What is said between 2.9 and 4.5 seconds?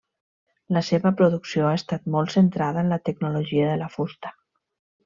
la tecnologia de la fusta.